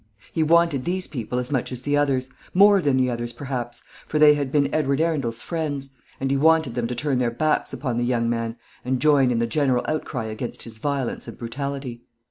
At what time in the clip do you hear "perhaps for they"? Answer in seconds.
3.31-4.33